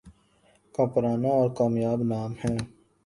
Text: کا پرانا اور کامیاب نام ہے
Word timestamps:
کا 0.75 0.83
پرانا 0.93 1.29
اور 1.31 1.49
کامیاب 1.57 1.99
نام 2.03 2.31
ہے 2.43 2.55